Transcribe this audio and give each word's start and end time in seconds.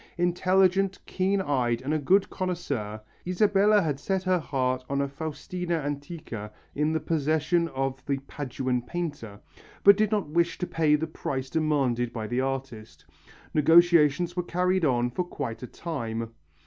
Intelligent, 0.17 0.97
keen 1.05 1.41
eyed 1.41 1.83
and 1.83 1.93
a 1.93 1.99
good 1.99 2.27
connoisseur, 2.31 2.99
Isabella 3.27 3.83
had 3.83 3.99
set 3.99 4.23
her 4.23 4.39
heart 4.39 4.83
on 4.89 4.99
a 4.99 5.07
Faustina 5.07 5.75
antica 5.75 6.49
in 6.73 6.91
the 6.91 6.99
possession 6.99 7.67
of 7.67 8.03
the 8.07 8.17
Paduan 8.17 8.81
painter, 8.81 9.39
but 9.83 9.95
did 9.97 10.09
not 10.09 10.27
wish 10.29 10.57
to 10.57 10.65
pay 10.65 10.95
the 10.95 11.05
price 11.05 11.51
demanded 11.51 12.11
by 12.11 12.25
the 12.25 12.41
artist. 12.41 13.05
Negotiations 13.53 14.35
were 14.35 14.41
carried 14.41 14.85
on 14.85 15.11
for 15.11 15.23
quite 15.23 15.61
a 15.61 15.67
time. 15.67 16.33